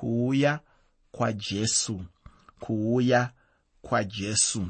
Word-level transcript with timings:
kuuya 0.00 0.60
kwajesu 1.12 2.00
kuuya 2.60 3.30
kwajesu 3.82 4.66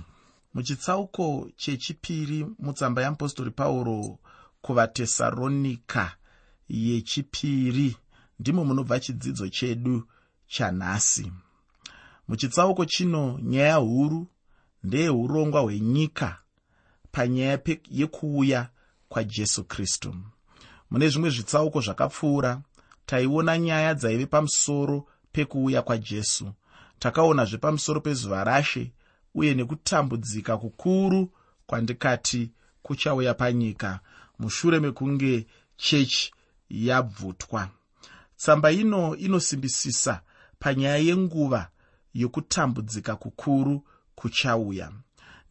muchitsauko 0.54 1.48
chechipiri 1.56 2.46
mutsamba 2.58 3.02
yeapostori 3.02 3.50
pauro 3.50 4.18
kuvatesaronika 4.62 6.16
yechipiri 6.68 7.96
ndimo 8.38 8.64
munobva 8.64 9.00
chidzidzo 9.00 9.48
chedu 9.48 10.08
chanhasi. 10.46 11.32
Muchitsauko 12.28 12.84
chino 12.84 13.38
nyaya 13.42 13.74
huru 13.74 14.26
ndeyeurongwa 14.82 15.60
hwenyika 15.60 16.38
panyaya 17.12 17.60
yekuuya 17.90 18.68
kwajesu 19.08 19.64
kristu. 19.64 20.14
Mune 20.90 21.08
zvimwe 21.08 21.30
zvitsauko 21.30 21.80
zvakapfuura 21.80 22.60
taiona 23.06 23.58
nyaya 23.58 23.94
dzaive 23.94 24.26
pamusoro 24.26 25.06
pekuuya 25.32 25.82
kwajesu. 25.82 26.52
Takaonazve 26.98 27.58
pamusoro 27.58 28.00
pezuva 28.00 28.44
rashe 28.44 28.92
uye 29.34 29.54
nekutambudzika 29.54 30.56
kukuru 30.58 31.32
kwandikati 31.66 32.50
kuchauya 32.82 33.34
panyika 33.34 34.00
mushure 34.38 34.80
mekunge 34.80 35.46
chechi 35.76 36.32
yabvutwa. 36.70 37.68
Tsamba 38.36 38.72
ino 38.72 39.16
inosimbisisa 39.16 40.22
panyaya 40.58 40.96
yenguva 40.96 41.68
yokutambudzika 42.14 43.16
kukuru 43.16 43.84
kuchauya. 44.14 44.92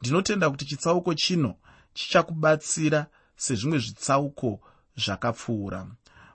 Ndinotenda 0.02 0.50
kuti 0.50 0.66
chitsauko 0.66 1.14
chino 1.14 1.56
chichakubatsira 1.94 3.08
sezvimwe 3.36 3.78
zvitsauko 3.80 4.60
zvakapfuura. 4.98 5.88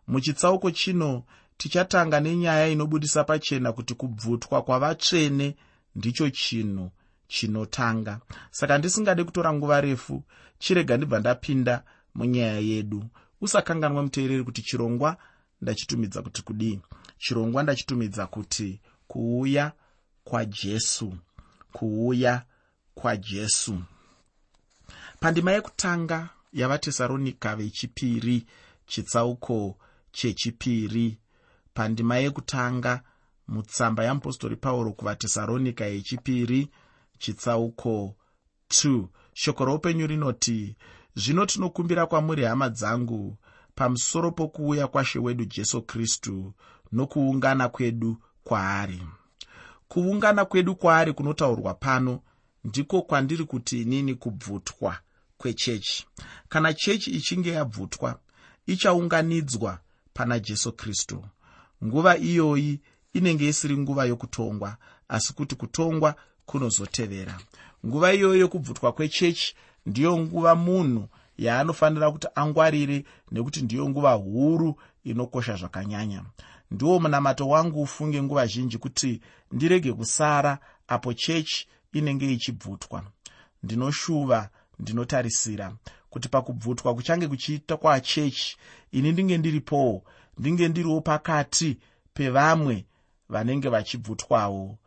Muchitsauko 0.08 0.70
chino 0.70 1.24
tichatanga 1.56 2.20
nenyaya 2.20 2.68
inobudisa 2.68 3.24
pachena 3.24 3.72
kuti 3.72 3.94
kubvutwa 3.94 4.62
kwavatsvene 4.62 5.56
ndicho 5.94 6.30
chinhu 6.30 6.90
chinotanga. 7.28 8.20
Saka 8.50 8.78
ndisingade 8.78 9.24
kutora 9.24 9.52
nguva 9.52 9.80
refu 9.80 10.22
chirega 10.58 10.96
ndibva 10.96 11.20
ndapinda 11.20 11.82
munyaya 12.14 12.58
yedu. 12.58 13.04
Usakanganwa 13.40 14.02
muteereri 14.02 14.44
kuti 14.44 14.62
chirongwa 14.62 15.16
ndachitumidza 15.60 16.22
kuti 16.22 16.42
kudii. 16.42 16.80
Chirongwa 17.18 17.62
ndachitumidza 17.62 18.26
kuti 18.26 18.80
kuuya 19.08 19.72
kwajesu 20.24 21.14
kuuya 21.72 22.42
kwajesu 22.94 23.78
pandima 25.20 25.52
yekutanga 25.52 26.28
yavatesaronika 26.52 27.56
vechipiri 27.56 28.46
chitsauko 28.86 29.78
chechipiri 30.12 31.18
pandima 31.74 32.16
yekutanga 32.16 33.02
mutsamba 33.48 34.04
yeapostori 34.04 34.56
pauro 34.56 34.92
kuvatesaronika 34.92 35.84
yechipiri 35.84 36.70
chitsauko 37.18 38.16
2 38.68 39.04
shoko 39.34 39.64
roupenyu 39.64 40.06
rinoti 40.06 40.76
zvino 41.16 41.46
tinokumbira 41.46 42.06
kwamuri 42.06 42.44
hama 42.44 42.68
dzangu 42.68 43.36
pamusoro 43.74 44.30
pokuuya 44.30 44.86
kwashe 44.86 45.18
wedu 45.18 45.44
jesu 45.44 45.82
kristu 45.82 46.54
nokuungana 46.92 47.68
kwedu 47.68 48.16
kwaari. 48.44 49.02
Kuungana 49.88 50.44
kwedu 50.44 50.76
kwaari 50.76 51.12
kunotaurwa 51.12 51.74
pano 51.74 52.20
ndiko 52.64 53.02
kwandiri 53.02 53.44
kuti 53.44 53.82
inini 53.82 54.14
kubvutwa 54.14 54.98
kwechechi. 55.38 56.06
Kana 56.48 56.74
chechi 56.74 57.10
ichinge 57.10 57.50
yabvutwa 57.50 58.18
ichaunganidzwa 58.66 59.78
pana 60.14 60.38
jesu 60.38 60.72
kristu 60.72 61.24
nguva 61.86 62.16
iyoyi 62.18 62.80
inenge 63.12 63.48
isiri 63.48 63.76
nguva 63.76 64.04
yokutongwa 64.04 64.76
asi 65.08 65.32
kuti 65.32 65.54
kutongwa 65.56 66.14
kunozotevera. 66.46 67.40
Nguva 67.86 68.12
iyoyi 68.14 68.40
yokubvutwa 68.40 68.92
kwechechi 68.92 69.54
ndiyo 69.86 70.18
nguva 70.18 70.54
munhu 70.54 71.08
yaanofanira 71.38 72.10
kuti 72.10 72.26
angwarire 72.34 73.04
nekuti 73.32 73.62
ndiyo 73.62 73.88
nguva 73.88 74.12
huru 74.12 74.76
inokosha 75.04 75.56
zvakanyanya. 75.56 76.22
Ndiwo 76.70 77.00
munamato 77.00 77.48
wangu 77.48 77.82
ufunge 77.82 78.22
nguva 78.22 78.46
zhinji 78.46 78.78
kuti 78.78 79.20
ndirege 79.52 79.92
kusara 79.92 80.58
apo 80.88 81.14
chechi 81.14 81.68
inenge 81.92 82.32
ichibvutwa 82.32 83.04
ndinoshuva 83.62 84.48
ndinotarisira 84.78 85.72
kuti 86.14 86.28
pakubvutwa 86.28 86.94
kuchange 86.94 87.28
kuchiita 87.28 87.76
kwachechi 87.76 88.56
ini 88.92 89.12
ndinge 89.12 89.38
ndiripowo 89.38 90.04
ndinge 90.38 90.68
ndiriwo 90.68 91.00
pakati 91.00 91.78
pevamwe 92.14 92.86
vanenge 93.28 93.68
vachibvutwawo. 93.68 94.78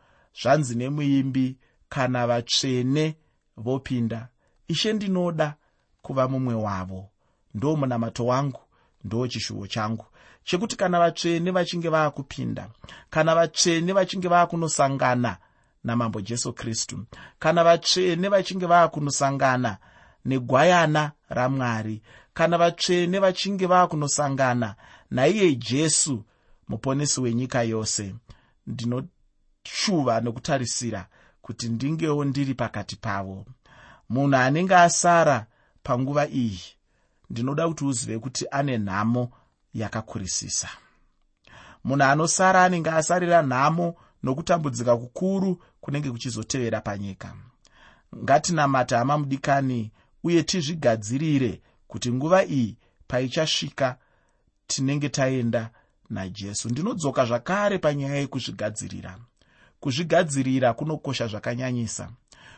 Zvanzi 0.42 0.74
nemuimbi 0.74 1.56
kana 1.88 2.26
vatsvene 2.26 3.16
vopinda 3.56 4.28
ishe 4.68 4.92
ndinoda 4.92 5.54
kuva 6.02 6.28
mumwe 6.28 6.54
wavo. 6.54 7.08
Ndo 7.54 7.76
munamato 7.76 8.26
wangu 8.26 8.60
ndo 9.04 9.28
chishuvo 9.28 9.66
changu. 9.66 10.06
Chekuti 10.44 10.76
kana 10.76 10.98
vatsvene 10.98 11.50
vachinge 11.50 11.88
vaakupinda 11.88 12.70
kana 13.10 13.34
vatsvene 13.34 13.92
vachinge 13.92 14.28
vaakunosangana 14.28 15.36
namambo 15.84 16.20
jesu 16.20 16.52
kristu 16.52 17.04
kana 17.38 17.64
vatsvene 17.64 18.28
vachinge 18.28 18.66
vaakunosangana 18.66 19.78
negwayana 20.24 21.12
ramwari. 21.28 22.02
Kana 22.34 22.58
vatsvene 22.58 23.18
vachinge 23.18 23.66
vaakunosangana 23.66 24.74
naiye 25.10 25.54
jesu 25.54 26.24
muponesi 26.68 27.20
wenyika 27.20 27.62
yose. 27.62 28.14
Ndinoshuva 28.66 30.20
nokutarisira 30.20 31.06
kuti 31.42 31.68
ndingewo 31.68 32.24
ndiri 32.24 32.54
pakati 32.54 32.96
pavo. 32.96 33.46
Munhu 34.08 34.36
anenge 34.36 34.74
asara 34.76 35.46
panguva 35.82 36.28
iyi 36.28 36.62
ndinoda 37.30 37.68
kuti 37.68 37.84
uzive 37.84 38.18
kuti 38.18 38.46
ane 38.50 38.78
nhamo 38.78 39.30
yakakurisisa. 39.74 40.68
Munhu 41.84 42.04
anosara 42.04 42.64
anenge 42.64 42.90
asarira 42.90 43.42
nhamo 43.42 43.94
nokutambudzika 44.22 44.96
kukuru 44.96 45.62
kunenge 45.80 46.10
kuchizotevera 46.10 46.80
panyika. 46.80 47.34
Ngatinamata 48.16 48.98
hama 48.98 49.18
mudikani 49.18 49.92
uye 50.28 50.42
tizvigadzirire 50.42 51.60
kuti 51.88 52.12
nguva 52.12 52.44
iyi 52.44 52.76
paichasvika 53.08 53.96
tinenge 54.66 55.08
taenda 55.08 55.70
najesu. 56.10 56.68
Ndinodzoka 56.68 57.24
zvakare 57.24 57.78
panyaya 57.78 58.16
yekuzvigadzirira. 58.16 59.18
Kuzvigadzirira 59.80 60.72
kunokosha 60.72 61.26
zvakanyanyisa. 61.26 62.10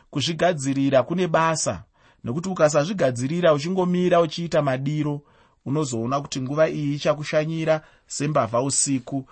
Kuzvigadzirira 0.09 1.03
kune 1.03 1.27
basa 1.27 1.83
nekuti 2.23 2.49
ukasazvigadzirira 2.49 3.53
uchingomira 3.53 4.21
uchiita 4.21 4.61
madiro 4.61 5.21
unozoona 5.65 6.21
kuti 6.21 6.41
nguva 6.41 6.69
iyi 6.69 6.95
ichakushanyira 6.95 7.81
sembavha 8.07 8.61
usiku. 8.61 9.25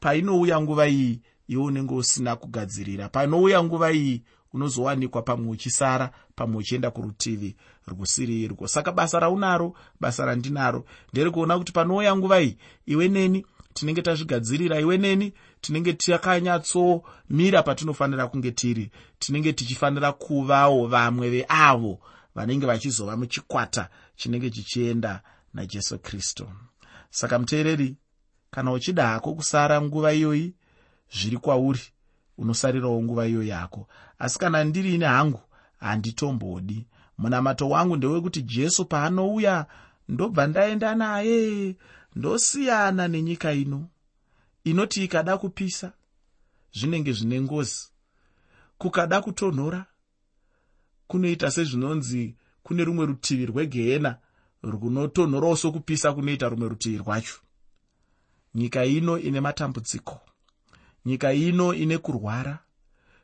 Painouya 0.00 0.60
nguva 0.60 0.88
iyi 0.88 1.20
iwe 1.48 1.62
unenge 1.62 1.94
usina 1.94 2.36
kugadzirira. 2.36 3.08
Panouya 3.08 3.64
nguva 3.64 3.92
iyi 3.92 4.22
unozowanikwa 4.52 5.22
pamwe 5.22 5.50
uchisara 5.50 6.10
pamwe 6.34 6.56
uchienda 6.56 6.90
kurutivi 6.90 7.56
rwusiri 7.86 8.42
irwo 8.42 8.68
saka 8.68 8.92
basa 8.92 9.20
raunaro 9.20 9.74
basa 10.00 10.24
randinaro 10.24 10.84
nderekuona 11.12 11.58
kuti 11.58 11.72
panouya 11.72 12.16
nguva 12.16 12.40
iyi 12.42 12.56
iwe 12.86 13.08
neni 13.08 13.46
tinenge 13.74 14.02
tazvigadzirira 14.02 14.80
iwe 14.80 14.98
neni 14.98 15.32
tinenge 15.60 15.92
takanyatsomira 15.92 17.62
patinofanira 17.62 18.26
kunge 18.26 18.50
tiri 18.50 18.90
tinenge 19.18 19.52
tichifanira 19.52 20.12
kuvawo 20.12 20.86
vamwe 20.86 21.30
veavo 21.30 22.00
vanenge 22.34 22.66
vachizova 22.66 23.16
muchikwata 23.16 23.88
chinenge 24.16 24.50
chichienda 24.50 25.22
najesu 25.54 25.98
kristu. 25.98 26.46
Saka 27.10 27.38
muteereri 27.38 27.96
kana 28.50 28.72
uchida 28.72 29.06
hako 29.06 29.34
kusara 29.34 29.82
nguva 29.82 30.12
iyoyi 30.12 30.54
zviri 31.12 31.36
kwauri 31.36 31.80
unosarirawo 32.38 33.02
nguva 33.02 33.26
iyo 33.26 33.42
yako. 33.42 33.88
Asi 34.18 34.38
kana 34.38 34.64
ndiriine 34.64 35.06
hangu 35.06 35.40
handitombodi 35.78 36.86
munamato 37.18 37.68
wangu 37.68 37.96
ndewekuti 37.96 38.42
jesu 38.42 38.84
paanouya 38.84 39.66
ndobva 40.08 40.46
ndaenda 40.46 40.94
naye 40.94 41.76
ndosiyana 42.16 43.08
nenyika 43.08 43.52
ino 43.52 43.88
inoti 44.64 45.04
ikada 45.04 45.38
kupisa 45.38 45.92
zvinenge 46.72 47.12
zvine 47.12 47.40
ngozi 47.40 47.88
kukada 48.78 49.20
kutonhora 49.20 49.86
kunoita 51.06 51.50
sezvinonzi 51.50 52.34
kune 52.62 52.84
rumwe 52.84 53.06
rutivi 53.06 53.46
rwegehena 53.46 54.16
runotonhorawo 54.62 55.56
sokupisa 55.56 56.12
kunoita 56.12 56.48
rumwe 56.48 56.68
rutivi 56.68 56.98
rwacho. 56.98 57.40
Nyika 58.54 58.84
ino 58.84 59.18
ine 59.18 59.40
matambudziko 59.40 60.20
nyika 61.04 61.32
ino 61.32 61.74
ine 61.74 61.98
kurwara 61.98 62.58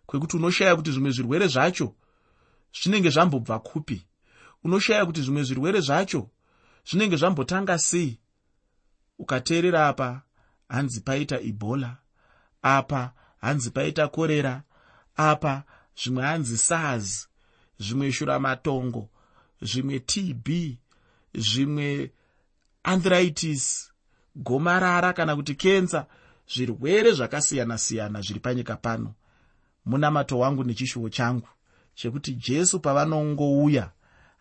kwekuti 0.06 0.36
unoshaya 0.36 0.76
kuti 0.76 0.90
zvimwe 0.92 1.10
zvirwere 1.10 1.46
zvacho 1.46 1.94
zvinenge 2.82 3.10
zvambobva 3.10 3.58
kupi? 3.58 4.06
Unoshaya 4.64 5.06
kuti 5.06 5.22
zvimwe 5.22 5.42
zvirwere 5.42 5.80
zvacho 5.80 6.30
zvinenge 6.88 7.16
zvambotanga 7.16 7.78
sei? 7.78 8.20
Ukateerera 9.18 9.88
apa 9.88 10.22
hanzi 10.68 11.00
paita 11.00 11.40
ebola 11.40 11.96
apa 12.62 13.12
hanzi 13.40 13.70
paita 13.70 14.08
korera 14.08 14.62
apa 15.16 15.64
zvimwe 15.96 16.22
hanzi 16.24 16.58
sars 16.58 17.28
zvimwe 17.78 18.12
shuramatongo 18.12 19.08
zvimwe 19.62 19.98
tb 19.98 20.48
zvimwe 21.34 22.10
anthritis 22.82 23.92
gomarara 24.34 25.12
kana 25.12 25.36
kuti 25.36 25.54
kensa 25.54 26.06
zvirwere 26.48 27.12
zvakasiyana-siyana 27.12 28.20
zviri 28.20 28.40
panyika 28.40 28.76
pano. 28.76 29.14
Munamato 29.84 30.38
wangu 30.38 30.64
nechishuwo 30.64 31.08
changu 31.08 31.48
chekuti 31.94 32.34
jesu 32.34 32.80
pavanongouya 32.80 33.90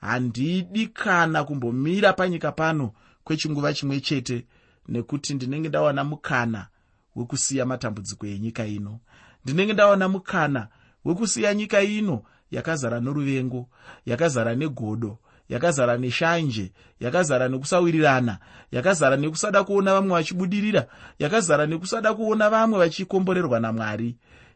handidi 0.02 0.88
kana 0.88 1.44
kumbomira 1.44 2.14
panyika 2.14 2.52
pano 2.52 2.92
kwechinguva 3.24 3.74
chimwe 3.74 4.00
chete 4.00 4.46
nekuti 4.88 5.34
ndinenge 5.34 5.70
ndawana 5.70 6.04
mukana 6.04 6.68
wekusiya 7.16 7.66
matambudziko 7.66 8.28
enyika 8.28 8.66
ino. 8.66 9.00
Ndinenge 9.44 9.74
ndawana 9.74 10.08
mukana 10.10 10.68
wekusiya 11.06 11.54
nyika 11.54 11.82
ino 11.82 12.24
yakazara 12.52 13.00
noruvengo 13.00 13.70
yakazara 14.06 14.56
negodo 14.56 15.18
yakazara 15.50 15.98
neshanje 15.98 16.72
yakazara 17.00 17.48
nekusawirirana 17.50 18.38
yakazara 18.72 19.18
nekusada 19.18 19.64
kuona 19.64 19.94
vamwe 19.94 20.12
vachibudirira 20.14 20.88
yakazara 21.20 21.66
nekusada 21.66 22.14
kuona 22.14 22.50
vamwe 22.50 22.80
vachikomborerwa 22.80 23.60
namwari. 23.60 24.16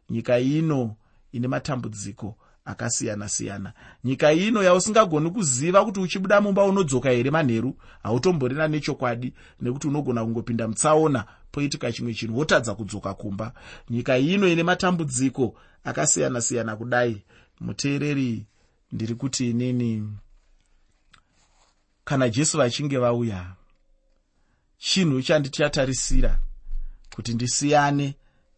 Nyika 0.10 0.40
ino 0.40 0.96
ine 1.32 1.48
matambudziko 1.48 2.36
akasiyana-siyana. 2.66 3.74
Nyika 4.04 4.34
ino 4.34 4.64
yausingagoni 4.64 5.30
kuziva 5.32 5.86
kuti 5.86 6.00
uchibuda 6.00 6.42
mumba 6.42 6.64
unodzoka 6.64 7.10
here 7.10 7.32
manheru 7.32 7.76
hautomborina 8.04 8.68
nechokwadi 8.68 9.34
nekuti 9.62 9.88
unogona 9.88 10.24
kungopinda 10.24 10.68
mutsaona 10.68 11.26
poitika 11.52 11.92
chimwe 11.92 12.14
chinhu 12.14 12.38
wotadza 12.38 12.76
kudzoka 12.76 13.14
kumba. 13.14 13.54
Nyika 13.90 14.18
ino 14.18 14.48
ine 14.48 14.64
matambudziko 14.64 15.56
akasiyana-siyana 15.84 16.76
kudai. 16.76 17.24
Muteereri 17.60 18.46
ndiri 18.92 19.16
kuti 19.16 19.50
inini 19.50 20.10
kana 22.10 22.30
jesu 22.30 22.58
vachinge 22.58 22.98
vauya 22.98 23.56
chinhu 24.78 25.22
chandichatarisira 25.22 26.40
kuti 27.16 27.34
ndisiyane 27.34 28.16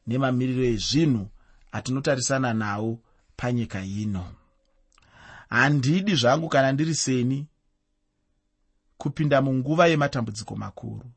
nemamiriro 0.08 0.64
ezvinhu 0.64 1.30
atinotarisana 1.72 2.54
nawo 2.54 3.00
panyika 3.38 3.84
ino. 3.84 4.26
Handidi 5.50 6.16
zvangu 6.16 6.50
kana 6.50 6.72
ndiri 6.72 6.96
seni 6.96 7.48
kupinda 8.98 9.42
munguva 9.42 9.88
yematambudziko 9.88 10.56
makuru. 10.56 11.12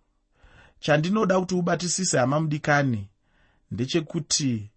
Chandinoda 0.81 1.41
kuti 1.41 1.55
ubatisise 1.55 2.19
hama 2.19 2.41
mudikani 2.41 3.09
ndechekuti 3.71 4.71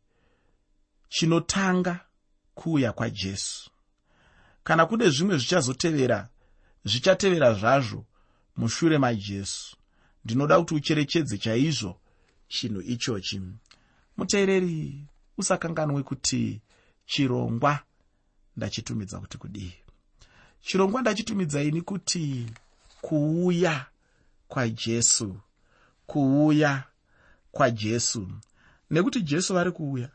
chinotanga 1.10 2.00
kuuya 2.56 2.92
kwajesu. 2.94 3.70
Kana 4.64 4.86
kune 4.86 5.10
zvimwe 5.10 5.38
zvichazotevera 5.38 6.30
zvichatevera 6.88 7.54
zvazvo 7.54 8.06
mushure 8.58 8.98
majesu. 8.98 9.76
Ndinoda 10.26 10.60
kuti 10.60 10.76
ucherechedze 10.76 11.38
chaizvo 11.38 12.00
chinhu 12.48 12.82
ichochi. 12.82 13.42
Muteereri 14.18 15.06
usakanganwe 15.38 16.04
kuti 16.04 16.62
chirongwa 17.06 17.80
ndachitumidza 18.58 19.20
kuti 19.20 19.38
kudii. 19.38 19.74
Chirongwa 20.62 21.02
ndachitumidza 21.02 21.64
ini 21.64 21.82
kuti 21.82 22.46
kuuya 23.02 23.86
kwajesu 24.48 25.36
kuuya 26.08 26.84
kwajesu 27.52 28.28
nekuti 28.92 29.22
jesu 29.22 29.54
vari 29.54 29.72
kuuya. 29.72 30.10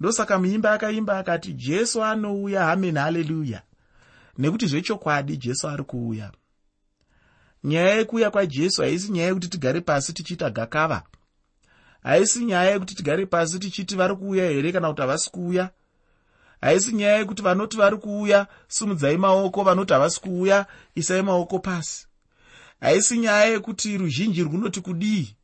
Ndosaka 0.00 0.38
muimba 0.38 0.72
akaimba 0.72 1.18
akati 1.18 1.52
jesu 1.52 2.04
anouya 2.04 2.64
hamen 2.64 2.96
haleluya 2.98 3.62
nekuti 4.40 4.66
zvechokwadi 4.66 5.36
jesu 5.36 5.68
ari 5.68 5.84
kuuya. 5.84 6.32
Nyaya 7.64 7.94
yekuuya 7.94 8.30
kwajesu 8.30 8.82
haisi 8.82 9.12
nyaya 9.12 9.28
yekuti 9.28 9.48
tigare 9.48 9.80
pasi 9.80 10.12
tichiita 10.12 10.50
gakava. 10.50 11.02
Haisi 12.02 12.44
nyaya 12.44 12.70
yekuti 12.70 12.94
tigare 12.94 13.26
pasi 13.26 13.58
tichiti 13.58 13.96
vari 13.96 14.16
kuuya 14.16 14.44
here 14.50 14.72
kana 14.72 14.88
kuti 14.88 15.00
havasi 15.00 15.30
kuuya. 15.30 15.70
Haisi 16.60 16.92
nyaya 16.92 17.18
yekuti 17.18 17.42
vanoti 17.42 17.76
vari 17.76 17.96
kuuya 17.96 18.46
sumudzai 18.68 19.16
maoko 19.16 19.62
vanoti 19.62 19.92
havasi 19.92 20.20
kuuya 20.20 20.66
isai 20.94 21.22
maoko 21.22 21.58
pasi. 21.58 22.06
Haisi 22.80 23.18
nyaya 23.18 23.44
yekuti 23.44 23.98
ruzhinji 23.98 24.42
runoti 24.42 24.80
kudii. 24.80 25.36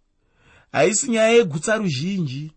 Haisi 0.73 1.11
nyaya 1.11 1.29
yegutsa 1.31 1.77
ruzhinji. 1.77 2.53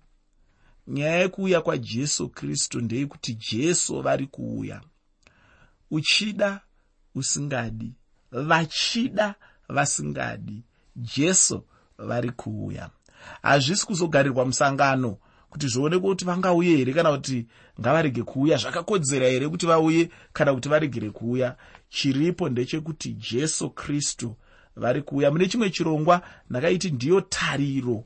Nyaya 0.88 1.15
yekuuya 1.15 1.62
kwajesu 1.62 2.30
kristu 2.30 2.81
ndeyekuti 2.81 3.33
jesu 3.33 4.01
vari 4.01 4.27
kuuya 4.27 4.81
uchida 5.91 6.62
usingadi 7.15 7.91
vachida 8.31 9.36
vasingadi 9.69 10.63
jesu 10.95 11.63
vari 11.97 12.30
kuuya. 12.30 12.89
Hazvisi 13.41 13.86
kuzogarirwa 13.86 14.45
musangano 14.45 15.18
kuti 15.50 15.68
zvionekwe 15.68 16.09
kuti 16.09 16.25
vangauye 16.25 16.77
here 16.77 16.94
kana 16.94 17.12
kuti 17.12 17.45
ngavarege 17.80 18.24
kuuya. 18.24 18.57
Zvakakodzera 18.57 19.27
here 19.27 19.50
kuti 19.50 19.65
vauye 19.65 20.09
kana 20.33 20.53
kuti 20.53 20.69
varegere 20.69 21.09
kuuya. 21.09 21.56
Chiripo 21.89 22.50
ndechekuti 22.50 23.13
jesu 23.13 23.69
kristu 23.69 24.36
vari 24.75 25.01
kuuya. 25.01 25.31
Mune 25.31 25.47
chimwe 25.47 25.69
chirongwa 25.69 26.21
ndakaiti 26.50 26.91
ndiyo 26.91 27.21
tariro 27.21 28.03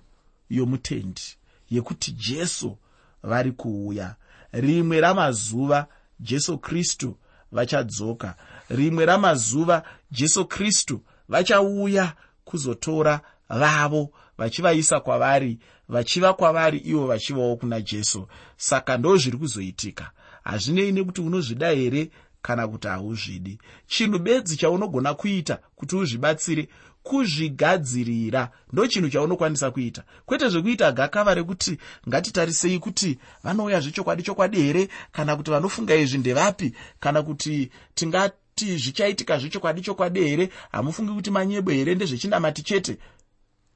yomutendi 0.49 1.21
yekuti 1.69 2.11
jesu 2.11 2.77
vari 3.23 3.51
kuuya. 3.51 4.15
Rimwe 4.51 5.01
ramazuva 5.01 5.87
jesu 6.19 6.57
kristu 6.57 7.17
vachadzoka. 7.53 8.35
Rimwe 8.69 9.05
ramazuva 9.05 9.83
jesu 10.11 10.45
kristu 10.45 11.01
vachauya 11.29 12.13
kuzotora 12.45 13.21
vavo 13.49 14.09
vachivaisa 14.37 14.99
kwavari 14.99 15.59
vachiva 15.89 16.33
kwavari 16.33 16.77
ivo 16.77 17.07
vachivawo 17.07 17.55
kuna 17.55 17.81
jesu. 17.81 18.27
Saka 18.57 18.97
ndo 18.97 19.17
zviri 19.17 19.37
kuzoitika. 19.37 20.11
Hazvinei 20.43 20.91
nekuti 20.91 21.21
unozvida 21.21 21.69
here 21.69 22.09
kana 22.41 22.67
kuti 22.67 22.87
hauzvidi. 22.87 23.59
Chinhu 23.87 24.19
bedzi 24.19 24.57
chaunogona 24.57 25.13
kuita 25.13 25.59
kuti 25.75 25.95
uzvibatsire 25.95 26.67
kuzvigadzirira. 27.03 28.51
Ndo 28.73 28.87
chinhu 28.87 29.09
chaunokwanisa 29.09 29.71
kuita. 29.71 30.03
Kwete 30.25 30.49
zvekuita 30.49 30.91
gakava 30.91 31.33
rekuti 31.33 31.77
ngatitarisei 32.07 32.79
kuti 32.79 33.19
vanouya 33.43 33.79
zvechokwadi 33.79 34.23
chokwadi 34.23 34.61
here 34.61 34.89
kana 35.11 35.35
kuti 35.35 35.51
vanofunga 35.51 35.95
izvi 35.95 36.17
ndevapi 36.17 36.73
kana 36.99 37.23
kuti 37.23 37.71
tingati 37.95 38.77
zvichaitika 38.77 39.37
zvechokwadi 39.37 39.81
chokwadi 39.81 40.23
here 40.23 40.49
hamufungi 40.71 41.11
kuti 41.11 41.31
manyebwe 41.31 41.75
here 41.75 41.95
ndezvechinamati 41.95 42.63
chete. 42.63 42.97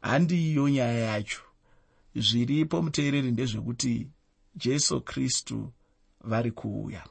Handiyo 0.01 0.69
nyaya 0.69 1.00
yacho. 1.00 1.41
Zviripo 2.15 2.81
muteereri 2.81 3.31
ndezvekuti 3.31 4.07
jesu 4.55 5.01
kristu 5.01 5.72
vari 6.24 6.51
kuuya. 6.51 7.03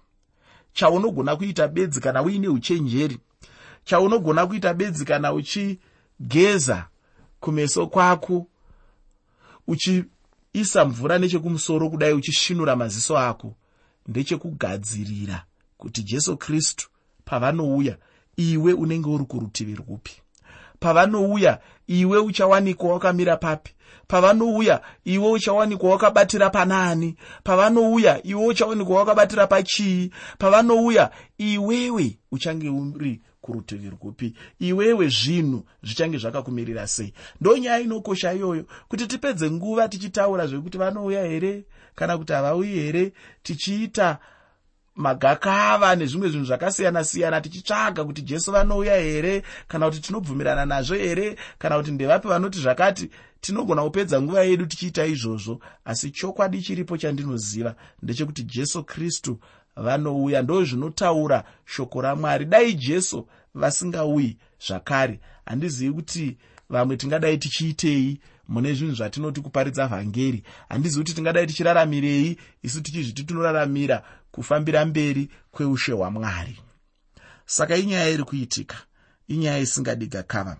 Chaunogona 0.73 1.37
kuita 1.37 1.68
bedzi 1.68 2.00
kana 2.00 2.23
uine 2.23 2.49
uchenjeri? 2.49 3.18
Chaunogona 3.85 4.46
kuita 4.46 4.75
bedzi 4.75 5.04
kana 5.04 5.32
uchigeza 6.20 6.87
kumeso 7.40 7.87
kwako 7.87 8.46
uchiisa 9.66 10.85
mvura 10.85 11.18
nechekumusoro 11.18 11.90
kudai 11.90 12.12
uchisvinura 12.12 12.76
maziso 12.76 13.18
ako 13.18 13.54
ndechekugadzirira 14.08 15.44
kuti 15.78 16.02
jesu 16.02 16.37
kristu 16.37 16.88
pavanouya 17.25 17.96
iwe 18.37 18.73
unenge 18.73 19.08
uri 19.08 19.25
kurutivi 19.25 19.75
rwupi. 19.75 20.12
Pavanouya 20.80 21.61
iwe 21.87 22.18
uchawanikwa 22.18 22.92
wakamira 22.92 23.37
papi. 23.37 23.73
Pavanouya 24.08 24.80
iwe 25.04 25.30
uchawanikwa 25.30 25.90
wakabatira 25.90 26.50
panaani 26.50 27.16
pavanouya 27.44 28.26
iwe 28.26 28.46
uchawanikwa 28.46 28.99
wakabatira 28.99 29.46
pachii. 29.46 30.11
Pavanouya 30.38 31.11
iwewe 31.38 32.18
uchange 32.32 32.68
uri 32.68 33.20
kurutivi 33.46 33.90
rwupi. 33.90 34.34
Iwewe 34.58 35.08
zvinhu 35.08 35.64
zvichange 35.82 36.18
zvakakumirira 36.18 36.86
sei? 36.86 37.12
Ndo 37.40 37.56
nyaya 37.56 37.80
inokosha 37.80 38.32
iyoyo 38.32 38.64
kuti 38.88 39.06
tipedze 39.06 39.50
nguva 39.50 39.88
tichitaura 39.88 40.46
zvekuti 40.46 40.78
vanouya 40.78 41.26
here 41.26 41.64
kana 41.94 42.18
kuti 42.18 42.32
havauyi 42.32 42.74
here 42.74 43.12
tichiita 43.42 44.18
magakava 44.96 45.96
nezvimwe 45.96 46.28
zvinhu 46.28 46.46
zvakasiyana-siyana 46.46 47.40
tichitsvaga 47.40 48.04
kuti 48.04 48.22
jesu 48.22 48.52
vanouya 48.52 48.96
here 48.96 49.42
kana 49.68 49.86
kuti 49.86 50.00
tinobvumirana 50.00 50.66
nazvo 50.66 50.94
here 50.96 51.36
kana 51.58 51.76
kuti 51.76 51.90
ndevapi 51.90 52.28
vanoti 52.28 52.58
zvakati 52.58 53.10
tinogona 53.40 53.82
kupedza 53.82 54.22
nguva 54.22 54.42
yedu 54.42 54.66
tichiita 54.66 55.06
izvozvo. 55.06 55.60
Asi 55.84 56.10
chokwadi 56.10 56.62
chiripo 56.62 56.96
chandinoziva 56.96 57.74
ndechekuti 58.02 58.42
jesu 58.42 58.84
kristu 58.84 59.38
vanouya 59.76 60.42
ndo 60.42 60.64
zvinotaura 60.64 61.45
shoko 61.64 62.00
ramwari. 62.00 62.45
Dai 62.45 62.75
jesu 62.75 63.28
vasingauyi 63.54 64.37
zvakare. 64.66 65.21
Handizivi 65.47 65.92
kuti 65.92 66.37
vamwe 66.71 66.97
tingadai 66.97 67.38
tichiitei 67.38 68.21
mune 68.49 68.75
zvinhu 68.75 68.95
zvatinoti 68.95 69.40
kuparidza 69.40 69.87
vhangeri. 69.87 70.42
Handizi 70.68 70.99
kuti 70.99 71.14
tingadai 71.14 71.47
tichiraramirei 71.47 72.37
isu 72.62 72.80
tichizviti 72.80 73.25
tinoraramira 73.25 74.02
kufambira 74.30 74.85
mberi 74.85 75.28
kweushe 75.50 75.92
hwamwari. 75.92 76.59
Saka 77.47 77.76
inyaya 77.76 78.11
iri 78.11 78.25
kuitika 78.25 78.76
inyaya 79.28 79.59
isingadi 79.59 80.06
gakava. 80.06 80.56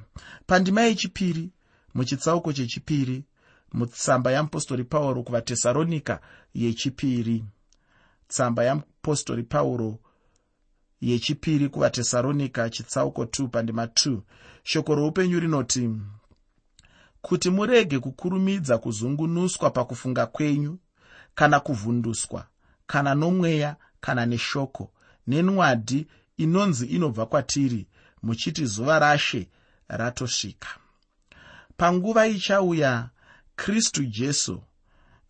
Pandima 0.47 0.83
yechipiri 0.83 1.51
muchitsauko 1.95 2.53
chechipiri 2.53 3.25
mutsamba 3.73 4.33
yamupostori 4.33 4.85
pauro 4.85 5.23
kuvatesaronika 5.23 6.21
yechipiri 6.55 7.45
tsamba 8.29 8.65
yamupostori 8.65 9.43
pauro 9.43 9.99
yechipiri 11.01 11.69
kuvatesaronika 11.69 12.71
chitsauko 12.71 13.25
2 13.25 13.49
pandima 13.49 13.85
2 13.85 14.21
shoko 14.63 14.95
roupenyu 14.95 15.41
rinoti 15.41 15.91
kuti 17.23 17.51
murege 17.51 17.99
kukurumidza 17.99 18.79
kuzungunuswa 18.79 19.71
pakufunga 19.71 20.27
kwenyu 20.27 20.79
kana 21.35 21.61
kuvhunduswa 21.61 22.47
kana 22.87 23.15
nomweya 23.15 23.77
kana 24.01 24.27
neshoko 24.27 24.93
nenwadhi 25.27 26.07
inonzi 26.37 26.87
inobva 26.87 27.27
kwatiri 27.27 27.87
muchiti 28.23 28.67
zuva 28.67 28.99
rashe 28.99 29.49
ratosvika. 29.89 30.69
Panguva 31.77 32.27
ichauya 32.27 33.11
kristu 33.57 34.05
jesu 34.05 34.63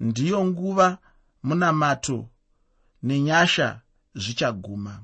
ndiyo 0.01 0.45
nguva 0.45 0.99
munamato 1.43 2.29
nenyasha 3.07 3.69
zvichaguma. 4.15 4.95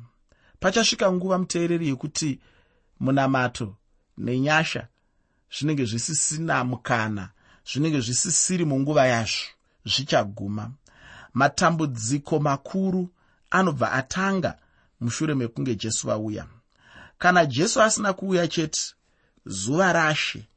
Pachasvika 0.61 1.13
nguva 1.13 1.39
muteereri 1.39 1.89
yekuti 1.89 2.41
munamato 3.01 3.77
nenyasha 4.19 4.83
zvinenge 5.55 5.85
zvisisina 5.85 6.65
mukana 6.65 7.25
zvinenge 7.69 8.01
zvisisiri 8.01 8.65
munguva 8.65 9.07
yazvo 9.07 9.49
zvichaguma. 9.85 10.65
Matambudziko 11.35 12.39
makuru 12.39 13.03
anobva 13.51 13.93
atanga 13.93 14.59
mushure 15.01 15.35
mekunge 15.35 15.75
jesu 15.75 16.07
vauya. 16.07 16.47
Kana 17.19 17.47
jesu 17.47 17.83
asina 17.83 18.13
kuuya 18.13 18.49
chete 18.49 18.81
zuva 19.47 19.93
rashe 19.93 20.49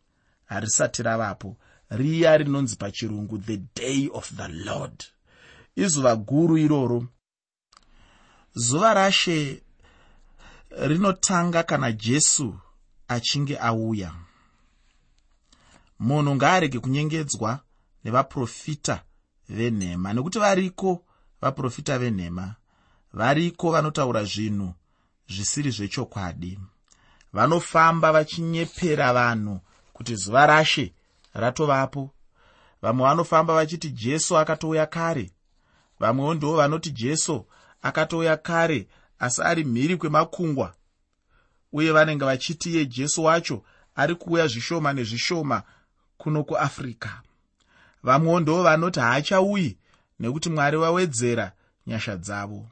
harisati 0.45 1.03
ravapo 1.03 1.57
riya 1.89 2.37
rinonzi 2.37 2.75
pachirungu 2.75 3.37
the 3.37 3.57
day 3.75 4.09
of 4.13 4.33
the 4.35 4.47
lord 4.47 5.03
izuva 5.75 6.15
guru 6.15 6.57
iroro 6.57 7.07
zuva 8.55 8.93
rashe 8.93 9.61
rinotanga 10.71 11.63
kana 11.63 11.91
jesu 11.91 12.55
achinge 13.07 13.57
auya. 13.57 14.11
Munhu 15.99 16.35
ngaarege 16.35 16.79
kunyengedzwa 16.79 17.59
nevaprofita 18.03 19.03
venhema. 19.49 20.13
Nekuti 20.13 20.39
variko 20.39 21.03
vaprofita 21.41 21.99
venhema? 21.99 22.55
Variko 23.13 23.71
vanotaura 23.71 24.23
zvinhu 24.23 24.73
zvisiri 25.29 25.71
zvechokwadi? 25.71 26.59
Vanofamba 27.33 28.11
vachinyepera 28.11 29.13
vanhu 29.13 29.59
kuti 29.93 30.15
zuva 30.15 30.45
rashe 30.45 30.93
ratovapo. 31.33 32.11
Vamwe 32.81 33.07
vanofamba 33.07 33.53
vachiti 33.53 33.89
jesu 33.89 34.37
akatouya 34.37 34.85
kare. 34.85 35.31
Vamwewo 35.99 36.33
ndivo 36.33 36.55
vanoti 36.55 36.91
jesu 36.91 37.45
akatouya 37.85 38.37
kare 38.37 38.87
asi 39.19 39.41
ari 39.41 39.63
mhiri 39.63 39.97
kwemakungwa. 39.97 40.73
Uye 41.73 41.91
vanenge 41.91 42.25
vachiti 42.25 42.71
iye 42.71 42.85
jesu 42.85 43.23
wacho 43.23 43.63
ari 43.95 44.15
kuuya 44.15 44.47
zvishoma 44.47 44.93
nezvishoma 44.93 45.63
kuno 46.17 46.43
kuafrica 46.43 47.09
vamwewo 48.03 48.39
ndo 48.39 48.63
vanoti 48.63 48.99
haachauyi 48.99 49.77
nekuti 50.19 50.49
mwari 50.49 50.77
wawedzera 50.77 51.51
nyasha 51.87 52.17
dzavo. 52.17 52.67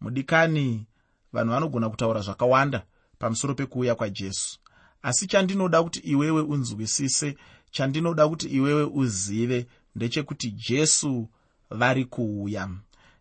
Mudikani 0.00 0.86
vanhu 1.32 1.52
vanogona 1.52 1.90
kutaura 1.90 2.20
zvakawanda 2.20 2.82
pamusoro 3.18 3.54
pekuuya 3.54 3.94
kwajesu. 3.94 4.58
Asi 5.02 5.26
chandinoda 5.26 5.82
kuti 5.82 5.98
iwewe 5.98 6.42
unzwisise 6.42 7.36
chandinoda 7.70 8.28
kuti 8.28 8.46
iwewe 8.48 8.82
uzive 8.82 9.66
ndechekuti 9.94 10.50
jesu 10.50 11.28
vari 11.70 12.04
kuuya 12.04 12.68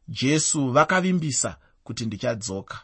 jesu 0.08 0.72
vakavimbisa 0.72 1.58
kuti 1.84 2.06
ndichadzoka. 2.06 2.78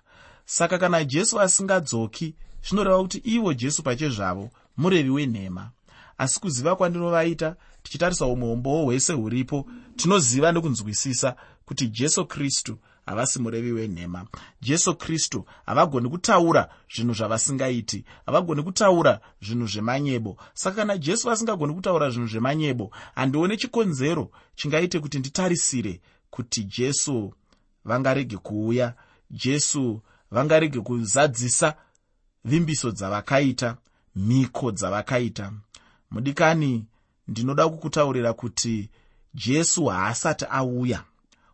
Saka 0.45 0.77
kana 0.77 1.03
jesu 1.03 1.41
asingadzoki 1.41 2.35
zvinoreva 2.67 3.01
kuti 3.01 3.17
ivo 3.17 3.53
jesu 3.53 3.83
pachezvavo 3.83 4.49
murevi 4.77 5.09
wenhema. 5.09 5.71
Asi 6.17 6.39
kuziva 6.39 6.75
kwandinovaita 6.75 7.55
tichitarisa 7.83 8.25
umuombowo 8.25 8.85
hwese 8.85 9.13
huripo 9.13 9.65
tinoziva 9.95 10.51
nekunzwisisa 10.51 11.35
kuti 11.65 11.87
jesu 11.87 12.25
kristu 12.25 12.77
havasi 13.05 13.39
murevi 13.39 13.71
wenhema. 13.71 14.25
Jesu 14.61 14.95
kristu 14.95 15.45
havagoni 15.65 16.09
kutaura 16.09 16.69
zvinhu 16.95 17.13
zvavasingaiti 17.13 18.05
havagoni 18.25 18.63
kutaura 18.63 19.19
zvinhu 19.41 19.67
zvemanyebo. 19.67 20.37
Saka 20.53 20.75
kana 20.75 20.97
jesu 20.97 21.27
vasingagoni 21.27 21.73
kutaura 21.73 22.09
zvinhu 22.09 22.27
zvemanyebo 22.27 22.91
handione 23.15 23.57
chikonzero 23.57 24.31
chingaite 24.55 24.99
kuti 24.99 25.19
nditarisire 25.19 26.01
kuti 26.31 26.63
jesu 26.63 27.33
vangarege 27.85 28.37
kuuya 28.37 28.93
jesu 29.31 30.01
vangarege 30.31 30.79
kuzadzisa 30.81 31.75
vimbiso 32.45 32.91
dzavakaita 32.91 33.77
mhiko 34.15 34.71
dzavakaita. 34.71 35.51
Mudikani 36.11 36.85
ndinoda 37.27 37.69
kukutaurira 37.69 38.33
kuti 38.33 38.89
jesu 39.33 39.85
haasati 39.85 40.45
auya. 40.49 41.03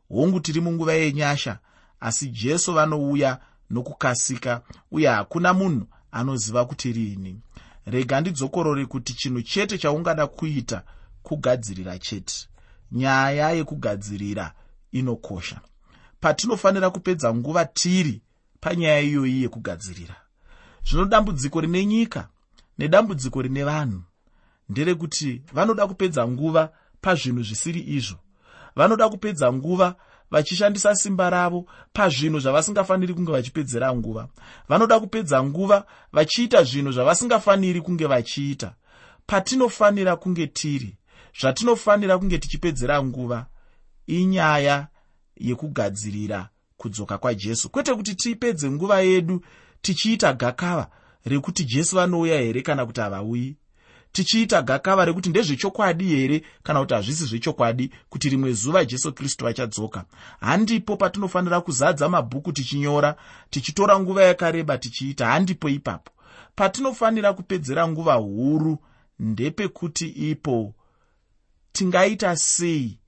Hongu 0.09 0.39
tiri 0.39 0.61
munguva 0.61 0.93
yenyasha 0.93 1.59
asi 1.99 2.27
jesu 2.29 2.73
vanouya 2.73 3.39
nokukasika 3.69 4.61
uye 4.91 5.07
hakuna 5.07 5.53
munhu 5.53 5.85
anoziva 6.11 6.65
kuti 6.65 6.93
riini. 6.93 7.39
Rega 7.85 8.21
ndidzokorore 8.21 8.85
kuti 8.85 9.13
chinhu 9.13 9.41
chete 9.41 9.77
chaungada 9.77 10.27
kuita 10.27 10.83
kugadzirira 11.23 11.99
chete. 11.99 12.47
Nyaya 12.91 13.51
yekugadzirira 13.51 14.53
inokosha. 14.91 15.59
Patinofanira 16.19 16.89
kupedza 16.89 17.33
nguva 17.33 17.65
tiri 17.65 18.21
panyaya 18.59 19.01
iyoyi 19.01 19.41
yekugadzirira. 19.41 20.15
Zvino 20.85 21.05
dambudziko 21.05 21.61
rine 21.61 21.85
nyika 21.85 22.27
nedambudziko 22.77 23.41
rine 23.41 23.63
vanhu 23.63 24.01
nderekuti 24.69 25.41
vanoda 25.53 25.87
kupedza 25.87 26.27
nguva 26.27 26.69
pazvinhu 27.01 27.43
zvisiri 27.43 27.79
izvo. 27.79 28.17
Vanoda 28.75 29.09
kupedza 29.09 29.53
nguva 29.53 29.95
vachishandisa 30.31 30.95
simba 30.95 31.29
ravo 31.29 31.65
pazvinhu 31.93 32.39
zvavasingafaniri 32.39 33.13
kunge 33.13 33.31
vachipedzera 33.31 33.95
nguva. 33.95 34.27
Vanoda 34.69 34.99
kupedza 34.99 35.43
nguva 35.43 35.85
vachiita 36.11 36.63
zvinhu 36.63 36.91
zvavasingafaniri 36.91 37.81
kunge 37.81 38.05
vachiita. 38.05 38.73
Patinofanira 39.27 40.15
kunge 40.15 40.47
tiri 40.47 40.97
zvatinofanira 41.39 42.17
kunge 42.17 42.37
tichipedzera 42.37 43.03
nguva 43.03 43.45
inyaya 44.07 44.87
yekugadzirira 45.39 46.49
kudzoka 46.77 47.17
kwajesu. 47.17 47.69
Kwete 47.69 47.95
kuti 47.95 48.15
tipedze 48.15 48.71
nguva 48.71 49.01
yedu 49.01 49.41
tichiita 49.81 50.33
gakava 50.33 50.89
rekuti 51.25 51.63
jesu 51.65 51.95
vanouya 51.95 52.41
here 52.41 52.61
kana 52.61 52.85
kuti 52.85 53.01
havauyi? 53.01 53.55
Tichiita 54.11 54.61
gakava 54.61 55.05
rekuti 55.05 55.29
ndezvechokwadi 55.29 56.05
here 56.05 56.43
kana 56.63 56.79
kuti 56.79 56.93
hazvisi 56.93 57.25
zvechokwadi 57.25 57.91
kuti 58.09 58.29
rimwe 58.29 58.53
zuva 58.53 58.85
jesu 58.85 59.13
kristu 59.13 59.45
vachadzoka 59.45 60.05
handipo 60.39 60.97
patinofanira 60.97 61.61
kuzadza 61.61 62.09
mabhuku 62.09 62.51
tichinyora 62.51 63.15
tichitora 63.49 63.99
nguva 63.99 64.23
yakareba 64.23 64.77
tichiita 64.77 65.27
handipo 65.27 65.69
ipapo. 65.69 66.11
Patinofanira 66.55 67.33
kupedzera 67.33 67.87
nguva 67.87 68.13
huru 68.13 68.77
ndepekuti 69.19 70.07
ipo 70.07 70.73
tingaita 71.71 72.35
sei 72.35 72.99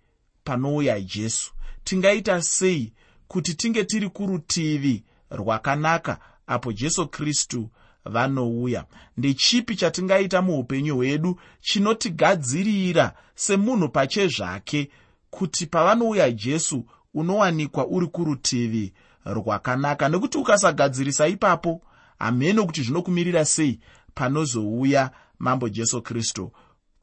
panouya 0.49 1.01
jesu. 1.01 1.51
Tingaita 1.83 2.41
sei 2.41 2.93
kuti 3.27 3.53
tinge 3.53 3.83
tiri 3.83 4.09
kurutivi 4.09 5.03
rwakanaka 5.31 6.19
apo 6.47 6.73
jesu 6.73 7.07
kristu 7.07 7.69
vanouya? 8.05 8.85
Ndechipi 9.17 9.75
chatingaita 9.75 10.41
muupenyu 10.41 10.95
hwedu 10.95 11.39
chinotigadzirira 11.61 13.13
semunhu 13.35 13.89
pachezvake 13.89 14.89
kuti 15.29 15.65
pavanouya 15.65 16.31
jesu 16.31 16.85
unowanikwa 17.13 17.87
uri 17.87 18.07
kurutivi 18.07 18.93
rwakanaka? 19.25 20.09
Nekuti 20.09 20.37
ukasagadzirisa 20.37 21.27
ipapo 21.27 21.81
hameno 22.19 22.65
kuti 22.65 22.81
zvinokumirira 22.83 23.45
sei 23.45 23.79
panozouya 24.15 25.11
mambo 25.39 25.69
jesu 25.69 26.01
kristu. 26.01 26.51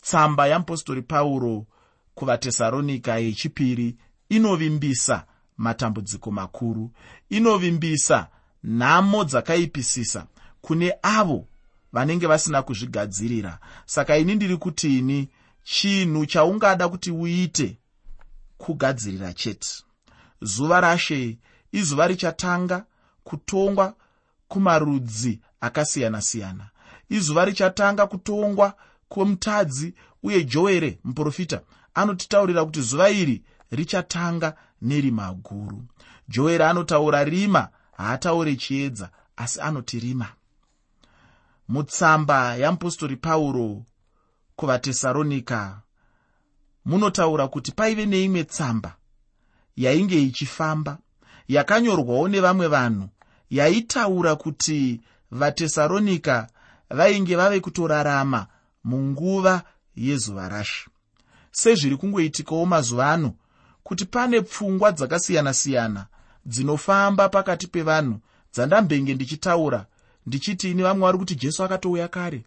Tsamba 0.00 0.46
yamupostori 0.46 1.02
pauro 1.02 1.66
kuvatesaronika 2.16 3.18
yechipiri 3.18 3.96
inovimbisa 4.28 5.24
matambudziko 5.56 6.30
makuru 6.30 6.90
inovimbisa 7.30 8.28
nhamo 8.64 9.24
dzakaipisisa 9.24 10.26
kune 10.60 10.94
avo 11.02 11.46
vanenge 11.92 12.26
vasina 12.26 12.62
kuzvigadzirira. 12.62 13.58
Saka 13.86 14.16
ini 14.18 14.34
ndiri 14.34 14.56
kuti 14.56 14.98
ini 14.98 15.28
chinhu 15.64 16.26
chaungada 16.26 16.88
kuti 16.88 17.10
uite 17.10 17.78
kugadzirira 18.58 19.32
chete. 19.32 19.68
Zuva 20.40 20.80
rashe 20.80 21.38
izuva 21.72 22.06
richatanga 22.06 22.84
kutongwa 23.24 23.94
kumarudzi 24.48 25.40
akasiyana-siyana. 25.60 26.70
Izuva 27.08 27.44
richatanga 27.44 28.06
kutongwa 28.06 28.74
kwomutadzi 29.08 29.94
uye 30.22 30.44
joere 30.44 30.98
muprofita 31.04 31.60
anotitaurira 32.00 32.64
kuti 32.64 32.80
zuva 32.88 33.10
iri 33.10 33.36
richatanga 33.70 34.48
nerima 34.82 35.26
guru 35.32 35.78
joere 36.28 36.64
anotaura 36.64 37.24
rima 37.24 37.68
haataure 37.96 38.56
chiedza 38.56 39.10
asi 39.36 39.60
anoti 39.60 40.00
rima. 40.00 40.28
Mutsamba 41.68 42.56
yamupostori 42.56 43.16
pauro 43.16 43.82
kuvatesaronika 44.56 45.80
munotaura 46.84 47.48
kuti 47.48 47.72
paive 47.72 48.06
neimwe 48.06 48.44
tsamba 48.44 48.96
yainge 49.76 50.22
ichifamba 50.22 50.98
yakanyorwawo 51.48 52.28
nevamwe 52.28 52.66
vanhu 52.68 53.08
yaitaura 53.50 54.36
kuti 54.36 55.00
vatesaronika 55.30 56.48
vainge 56.90 57.36
vave 57.36 57.60
kutorarama 57.60 58.46
munguva 58.84 59.62
yezuva 59.96 60.48
rashe 60.48 60.90
sezviri 61.56 61.96
kungoitikawo 61.96 62.66
mazuva 62.66 63.12
ano 63.12 63.32
kuti 63.82 64.04
pane 64.04 64.40
pfungwa 64.40 64.92
dzakasiyana-siyana 64.92 66.06
dzinofamba 66.46 67.28
pakati 67.28 67.66
pevanhu 67.66 68.20
dzandambenge 68.54 69.14
ndichitaura 69.14 69.86
ndichiti 70.26 70.70
ini 70.70 70.82
vamwe 70.82 71.06
vari 71.06 71.18
kuti 71.18 71.34
jesu 71.34 71.64
akatouya 71.64 72.08
kare? 72.08 72.44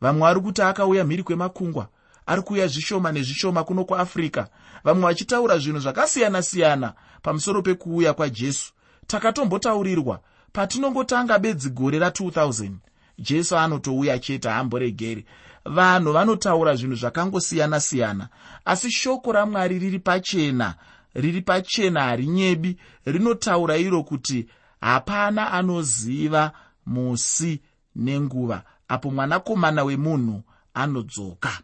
Vamwe 0.00 0.20
vari 0.20 0.40
kuti 0.40 0.62
akauya 0.62 1.04
mhiri 1.04 1.22
kwemakungwa 1.22 1.88
ari 2.26 2.42
kuuya 2.42 2.66
zvishoma 2.66 3.12
nezvishoma 3.12 3.64
kuno 3.64 3.84
kuafrica 3.84 4.46
vamwe 4.84 5.02
vachitaura 5.02 5.58
zvinhu 5.58 5.78
zvakasiyana-siyana 5.80 6.94
pamusoro 7.22 7.62
pekuuya 7.62 8.14
kwajesu. 8.14 8.72
Takatombotaurirwa 9.06 10.20
patinongotanga 10.52 11.38
bedzi 11.38 11.70
gore 11.70 11.98
ra2000 11.98 12.70
jesu 13.18 13.56
anotouya 13.56 14.18
chete 14.18 14.48
haamboregeri 14.48 15.26
vanhu 15.64 16.12
vanotaura 16.12 16.76
zvinhu 16.76 16.96
zvakangosiyana-siyana 16.96 18.28
asi 18.64 18.90
shoko 18.90 19.32
ramwari 19.32 19.78
riri 19.78 19.98
pachena 19.98 20.74
riri 21.14 21.42
pachena 21.42 22.02
harinyebi 22.02 22.76
rinotaura 23.04 23.76
iro 23.76 24.02
kuti 24.02 24.46
hapana 24.80 25.52
anoziva 25.52 26.52
musi 26.86 27.60
nenguva 27.96 28.62
apo 28.88 29.10
mwanakomana 29.10 29.84
wemunhu 29.84 30.42
anodzoka. 30.74 31.58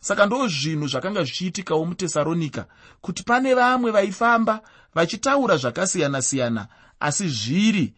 Saka 0.00 0.26
ndo 0.26 0.48
zvinhu 0.48 0.86
zvakanga 0.88 1.24
zvichiitikawo 1.24 1.84
mutesaronika 1.84 2.66
kuti 3.00 3.22
pane 3.22 3.54
vamwe 3.54 3.90
vaifamba 3.90 4.60
vachitaura 4.94 5.56
zvakasiyana-siyana 5.56 6.66
asi 7.00 7.28
zviri 7.28 7.94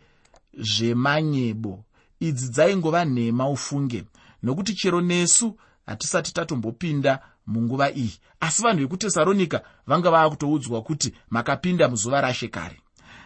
zvemanyebo. 0.58 1.84
Idzi 2.20 2.49
dzaingova 2.49 3.04
nhema 3.04 3.49
ufunge 3.49 4.04
nokuti 4.42 4.75
chero 4.75 5.00
nesu 5.00 5.56
hatisati 5.87 6.32
tatombopinda 6.35 7.18
munguva 7.47 7.90
iyi. 7.92 8.18
Asi 8.40 8.62
vanhu 8.62 8.80
vekutesaronika 8.80 9.62
vanga 9.87 10.11
vava 10.11 10.30
kutoudzwa 10.30 10.82
kuti 10.82 11.14
makapinda 11.30 11.88
muzuva 11.88 12.20
rashe 12.20 12.49
kare. 12.49 12.80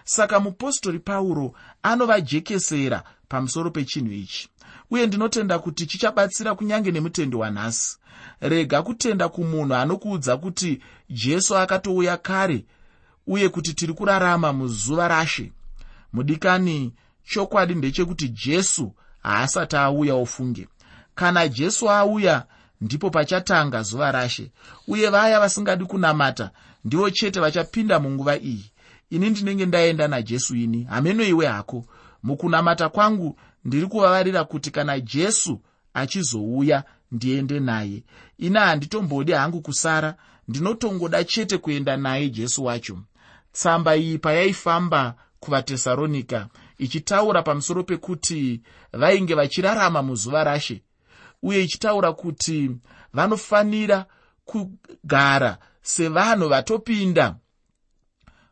Saka 0.04 0.40
mupostori 0.40 0.98
pauro 0.98 1.54
anovajekesera 1.82 3.02
pamusoro 3.28 3.70
pechinhu 3.70 4.12
ichi. 4.12 4.48
Uye 4.90 5.06
ndinotenda 5.06 5.58
kuti 5.58 5.86
chichabatsira 5.86 6.54
kunyange 6.54 6.90
nemutendi 6.90 7.36
wanhasi. 7.36 7.98
Rega 8.40 8.82
kutenda 8.82 9.28
kumunhu 9.28 9.74
anokuudza 9.74 10.36
kuti 10.36 10.82
jesu 11.10 11.56
akatouya 11.56 12.16
kare 12.16 12.64
uye 13.26 13.48
kuti 13.48 13.74
tiri 13.74 13.92
kurarama 13.92 14.52
muzuva 14.52 15.08
rashe. 15.08 15.52
Mudikani 16.12 16.92
chokwadi 17.24 17.74
ndechekuti 17.74 18.28
jesu 18.28 18.92
haasati 19.22 19.76
auya 19.76 20.14
ofunge 20.14 20.68
kana 21.14 21.48
jesu 21.48 21.90
auya 21.90 22.46
ndipo 22.80 23.10
pachatanga 23.10 23.82
zuva 23.82 24.12
rashe. 24.12 24.50
Uye 24.88 25.08
vaya 25.08 25.40
vasingadi 25.40 25.84
kunamata 25.84 26.50
ndivo 26.84 27.10
chete 27.10 27.40
vachapinda 27.40 28.00
munguva 28.00 28.36
iyi. 28.38 28.70
Ini 29.10 29.30
ndinenge 29.30 29.66
ndaenda 29.66 30.08
najesu 30.08 30.56
ini. 30.56 30.84
Hameno 30.84 31.24
iwe 31.24 31.46
hako. 31.46 31.84
Mukunamata 32.22 32.88
kwangu 32.88 33.38
ndiri 33.64 33.86
kuvavarira 33.86 34.44
kuti 34.44 34.70
kana 34.70 35.00
jesu 35.00 35.60
achizouya 35.94 36.84
ndiende 37.12 37.60
naye. 37.60 38.02
Ina 38.38 38.60
handitombodi 38.60 39.32
hangu 39.32 39.60
kusara 39.60 40.14
ndinotongoda 40.48 41.24
chete 41.24 41.58
kuenda 41.58 41.96
naye 41.96 42.28
jesu 42.30 42.64
wacho. 42.64 42.98
Tsamba 43.52 43.96
iyi 43.96 44.18
payaifamba 44.18 45.14
kuvatesaronika 45.40 46.48
ichitaura 46.78 47.42
pamusoro 47.42 47.84
pekuti 47.84 48.62
vainge 48.92 49.34
vachirarama 49.34 50.02
muzuva 50.02 50.44
rashe 50.44 50.82
uye 51.44 51.62
ichitaura 51.62 52.12
kuti 52.12 52.70
vanofanira 53.12 54.06
kugara 54.44 55.58
sevanhu 55.82 56.48
vatopinda 56.48 57.36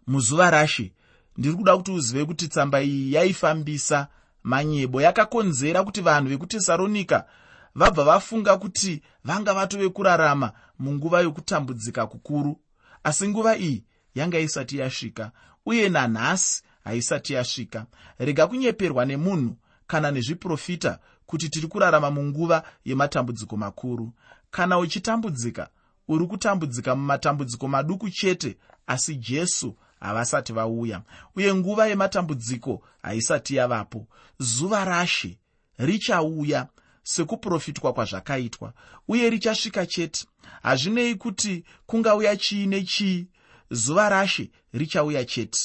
muzuva 0.07 0.50
rashe. 0.50 0.92
Ndiri 1.37 1.55
kuda 1.55 1.76
kuti 1.76 1.90
uzive 1.90 2.24
kuti 2.24 2.48
tsamba 2.48 2.83
iyi 2.83 3.12
yaifambisa 3.12 4.09
manyebo. 4.42 5.00
Yakakonzera 5.00 5.85
kuti 5.85 6.00
vanhu 6.00 6.28
vekutesaronika 6.28 7.26
vabva 7.74 8.05
vafunga 8.05 8.57
kuti 8.57 9.02
vanga 9.24 9.55
vatove 9.55 9.88
kurarama 9.88 10.52
munguva 10.78 11.20
yokutambudzika 11.20 12.07
kukuru. 12.07 12.61
Asi 13.05 13.28
nguva 13.28 13.57
iyi 13.59 13.85
yanga 14.14 14.38
isati 14.38 14.78
yasvika 14.78 15.31
uye 15.66 15.88
nanhasi 15.88 16.62
haisati 16.85 17.33
yasvika. 17.33 17.87
Rega 18.18 18.46
kunyeperwa 18.46 19.05
nemunhu 19.05 19.57
kana 19.87 20.11
nezviprofita 20.11 20.98
kuti 21.32 21.48
tiri 21.48 21.68
kurarama 21.68 22.10
munguva 22.10 22.62
yematambudziko 22.84 23.56
makuru. 23.56 24.12
Kana 24.50 24.78
uchitambudzika 24.78 25.68
uri 26.08 26.26
kutambudzika 26.26 26.94
mumatambudziko 26.96 27.68
maduku 27.68 28.10
chete 28.10 28.56
asi 28.86 29.16
jesu 29.16 29.76
havasati 30.00 30.52
vauya. 30.52 31.02
Uye 31.36 31.54
nguva 31.54 31.86
yematambudziko 31.86 32.82
haisati 33.02 33.56
yavapo. 33.56 34.06
Zuva 34.38 34.84
rashe 34.84 35.38
richauya 35.78 36.68
sekuprofitwa 37.02 37.92
kwazvakaitwa 37.92 38.72
uye 39.08 39.30
richasvika 39.30 39.86
chete. 39.86 40.26
Hazvinei 40.62 41.14
kuti 41.14 41.64
kungauya 41.86 42.36
chii 42.36 42.66
nechii 42.66 43.26
zuva 43.70 44.08
rashe 44.08 44.50
richauya 44.72 45.24
chete. 45.24 45.60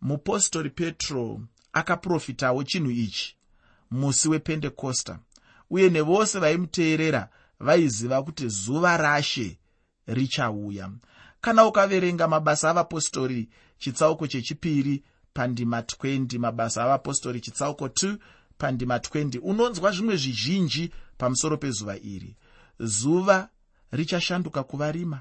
Mupostori 0.00 0.70
petro 0.70 1.40
akaprofitawo 1.72 2.64
chinhu 2.64 2.90
ichi 2.90 3.36
musi 3.92 4.28
wependekosta 4.28 5.18
uye 5.70 5.90
nevose 5.90 6.38
vaimuteerera 6.38 7.28
vaiziva 7.60 8.22
kuti 8.22 8.48
zuva 8.48 8.96
rashe 8.96 9.58
richauya. 10.06 10.90
Kana 11.40 11.66
ukaverenga 11.66 12.28
mabasa 12.28 12.70
avapostori 12.70 13.48
chitsauko 13.78 14.26
chechipiri 14.26 15.02
pandima 15.34 15.80
20 15.80 16.38
mabasa 16.38 16.84
avapostori 16.84 17.40
chitsauko 17.40 17.86
2 17.86 18.16
pandima 18.58 18.96
20 18.96 19.40
unonzwa 19.42 19.92
zvimwe 19.92 20.16
zvizhinji 20.16 20.92
pamusoro 21.18 21.56
pezuva 21.56 21.96
iri. 21.96 22.36
Zuva 22.80 23.48
richashanduka 23.90 24.62
kuva 24.62 24.92
rima 24.92 25.20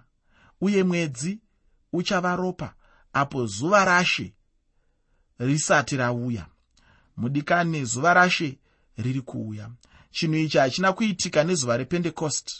uye 0.61 0.83
mwedzi 0.83 1.39
uchava 1.93 2.35
ropa 2.35 2.73
apo 3.13 3.45
zuva 3.45 3.85
rashe 3.85 4.33
risati 5.39 5.97
rauya. 5.97 6.45
Mudikani 7.17 7.85
zuva 7.85 8.13
rashe 8.13 8.57
riri 9.01 9.21
kuuya. 9.21 9.69
Chinhu 10.11 10.35
ichi 10.35 10.57
hachina 10.57 10.93
kuitika 10.93 11.43
nezuva 11.43 11.77
rependekost 11.77 12.51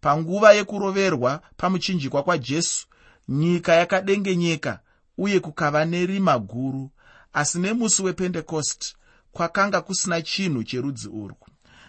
panguva 0.00 0.52
yekuroverwa 0.52 1.40
pamuchinjikwa 1.56 2.22
kwajesu 2.22 2.86
nyika 3.28 3.74
yakadengenyeka 3.74 4.80
uye 5.18 5.40
kukava 5.40 5.84
nerima 5.84 6.38
guru 6.38 6.90
asi 7.32 7.58
nemusi 7.58 8.02
wependekost 8.02 8.96
kwakanga 9.32 9.80
kusina 9.80 10.22
chinhu 10.22 10.64
cherudzi 10.64 11.08
urwu. 11.08 11.46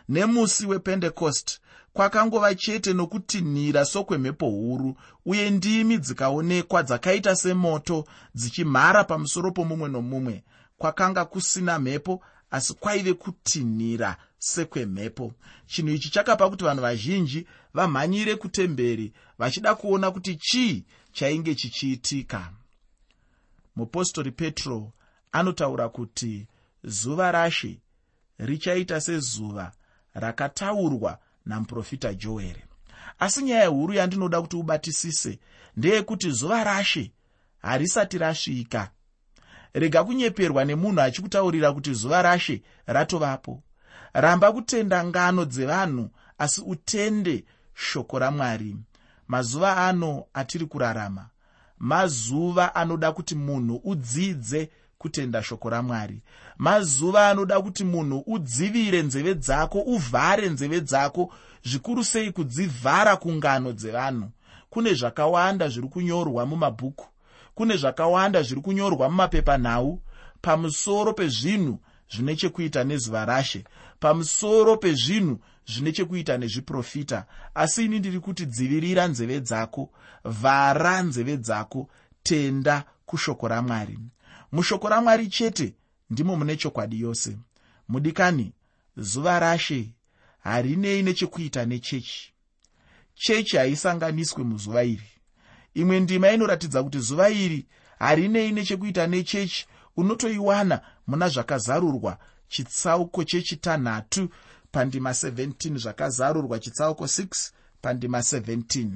Nemusi 0.10 0.66
wependekost 0.66 1.60
kwakangova 1.94 2.56
chete 2.56 2.94
nokutinhira 2.94 3.86
sokwemhepo 3.86 4.46
huru 4.50 4.96
uye 5.26 5.50
ndimi 5.50 5.98
dzikaonekwa 5.98 6.84
dzakaita 6.84 7.36
semoto 7.36 8.06
dzichimhara 8.36 9.04
pamusoro 9.04 9.52
pomumwe 9.52 9.90
nomumwe. 9.90 10.44
Kwakanga 10.78 11.26
kusina 11.26 11.80
mhepo 11.80 12.22
asi 12.52 12.74
kwaive 12.74 13.14
kutinhira 13.14 14.18
sekwemhepo. 14.38 15.34
Chinhu 15.68 15.90
ichi 15.94 16.10
chakapa 16.10 16.50
kuti 16.50 16.64
vanhu 16.64 16.82
vazhinji 16.82 17.48
vamhanyire 17.74 18.36
kutemberi 18.36 19.14
vachida 19.38 19.76
kuona 19.76 20.12
kuti 20.12 20.36
chii 20.36 20.84
chainge 21.12 21.56
chichiitika. 21.56 22.54
Mupostori 23.76 24.32
petro 24.32 24.92
anotaura 25.32 25.90
kuti 25.90 26.48
zuva 26.84 27.32
rashe 27.32 27.80
richaita 28.38 29.02
sezuva 29.02 29.72
rakataurwa 30.14 31.20
namuprofita 31.46 32.14
joere 32.14 32.64
asi 33.20 33.42
nyaya 33.44 33.68
huru 33.68 33.94
yandinoda 33.94 34.42
kuti 34.42 34.56
ubatisise 34.56 35.40
ndeyekuti 35.78 36.32
zuva 36.32 36.64
rashe 36.64 37.12
harisati 37.62 38.18
rasvika 38.18 38.92
rega 39.80 40.04
kunyeperwa 40.04 40.66
nemunhu 40.66 41.02
achikutaurira 41.02 41.74
kuti 41.74 41.94
zuva 41.94 42.22
rashe 42.22 42.62
ratovapo. 42.86 43.64
Ramba 44.14 44.52
kutenda 44.52 45.06
ngano 45.06 45.46
dzevanhu 45.46 46.10
asi 46.38 46.62
utende 46.62 47.46
shoko 47.74 48.20
ramwari. 48.20 48.76
Mazuva 49.28 49.78
ano 49.78 50.26
atiri 50.34 50.66
kurarama. 50.66 51.30
Mazuva 51.80 52.76
anoda 52.76 53.12
kuti 53.12 53.36
munhu 53.36 53.82
udzidze 53.84 54.70
kutenda 54.98 55.44
shoko 55.44 55.70
ramwari. 55.70 56.22
Mazuva 56.58 57.30
anoda 57.30 57.62
kuti 57.62 57.84
munhu 57.84 58.24
udzivire 58.28 59.02
nzeve 59.04 59.36
dzako 59.36 59.80
uvhare 59.80 60.50
nzeve 60.50 60.82
dzako 60.82 61.34
zvikuru 61.64 62.04
sei 62.04 62.32
kudzivhara 62.32 63.18
kungano 63.18 63.74
dzevanhu. 63.74 64.32
Kune 64.70 64.94
zvakawanda 64.94 65.70
zviri 65.70 65.88
kunyorwa 65.88 66.46
mumabhuku 66.46 67.06
kune 67.58 67.78
zvakawanda 67.78 68.42
zviri 68.44 68.62
kunyorwa 68.62 69.10
mumapepanhau 69.10 70.02
pamusoro 70.42 71.14
pezvinhu 71.14 71.80
zvine 72.14 72.36
chekuita 72.36 72.84
nezuva 72.84 73.26
rashe. 73.26 73.64
Pamusoro 74.00 74.78
pezvinhu 74.78 75.40
zvine 75.66 75.92
chekuita 75.92 76.38
nezviprofita. 76.38 77.26
Asi 77.56 77.86
ini 77.86 78.00
ndiri 78.00 78.20
kuti 78.20 78.46
dzivirira 78.46 79.08
nzeve 79.08 79.40
dzako. 79.40 79.90
Vhara 80.24 81.02
nzeve 81.02 81.38
dzako. 81.38 81.90
Tenda 82.24 82.84
kushoko 83.06 83.48
ramwari. 83.48 84.00
Mushoko 84.52 84.90
ramwari 84.90 85.28
chete 85.28 85.74
ndimo 86.10 86.36
mune 86.36 86.56
chokwadi 86.56 87.02
yose. 87.02 87.38
Mudikani 87.88 88.54
zuva 88.98 89.40
rashe 89.40 89.90
harinei 90.44 91.04
nechekuita 91.04 91.66
nechechi. 91.66 92.34
Chechi 93.16 93.58
haisanganiswe 93.58 94.44
muzuva 94.44 94.84
iri 94.84 95.17
imwe 95.82 96.00
ndima 96.00 96.32
inoratidza 96.32 96.84
kuti 96.84 97.00
zuva 97.00 97.30
iri 97.30 97.66
harinei 98.00 98.52
nechekuita 98.52 99.08
nechechi 99.08 99.68
unotoiwana 99.98 100.82
muna 101.08 101.30
zvakazarurwa 101.30 102.18
chitsauko 102.48 103.24
chechitanhatu 103.24 104.30
pandima 104.72 105.12
17 105.12 105.78
zvakazarurwa 105.78 106.60
chitsauko 106.60 107.06
6 107.06 107.52
pandima 107.82 108.20
17 108.20 108.90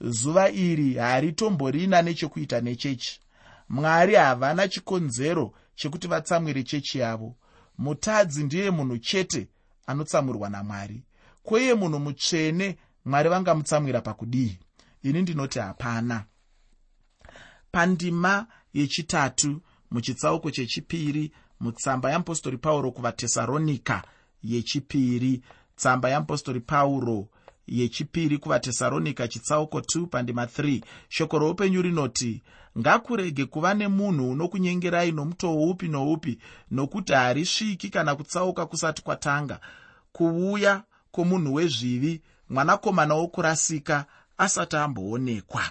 zuva 0.00 0.50
iri 0.50 0.94
haritomborina 0.94 2.02
nechekuita 2.02 2.60
nechechi. 2.60 3.20
Mwari 3.68 4.14
havana 4.14 4.68
chikonzero 4.68 5.52
chekuti 5.74 6.08
vatsamwire 6.08 6.62
chechi 6.62 6.98
yavo. 6.98 7.36
Mutadzi 7.78 8.44
ndiye 8.44 8.70
munhu 8.70 8.98
chete 8.98 9.48
anotsamwirwa 9.86 10.50
namwari. 10.50 11.02
Kweye 11.42 11.74
munhu 11.74 11.98
mutsvene 11.98 12.78
mwari 13.04 13.28
vangamutsamwira 13.28 14.00
pakudii 14.00 14.58
ini 15.04 15.22
ndinoti 15.22 15.58
hapana. 15.58 16.24
Pandima 17.72 18.46
yechitatu 18.74 19.60
muchitsauko 19.90 20.50
chechipiri 20.50 21.32
mutsamba 21.60 22.10
yeapostori 22.10 22.58
pauro 22.58 22.90
kuvatesaronika 22.92 24.02
yechipiri. 24.42 25.42
Tsamba 25.76 26.08
yeapostori 26.08 26.60
pauro 26.60 27.28
yechipiri 27.66 28.38
kuvatesaronika 28.38 29.28
chitsauko 29.28 29.78
2 29.78 30.06
pandima 30.06 30.44
3 30.44 30.82
shoko 31.08 31.38
roupenyu 31.38 31.82
rinoti 31.82 32.42
ngakurege 32.78 33.44
kuva 33.44 33.74
nemunhu 33.74 34.30
unokunyengerai 34.30 35.12
nomutoo 35.12 35.70
upi 35.70 35.88
noupi 35.88 36.38
nokuti 36.70 37.12
harisviki 37.12 37.90
kana 37.90 38.14
kutsauka 38.16 38.66
kusati 38.66 39.02
kwatanga. 39.02 39.60
Kuuya 40.12 40.82
kwomunhu 41.10 41.54
wezvivi 41.54 42.22
mwanakomana 42.50 43.14
wokurasika 43.14 44.06
asati 44.38 44.76
amboonekwa. 44.76 45.64